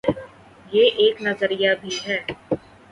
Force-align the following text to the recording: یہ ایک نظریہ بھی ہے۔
یہ 0.71 0.85
ایک 0.97 1.21
نظریہ 1.21 1.71
بھی 1.81 1.97
ہے۔ 2.05 2.17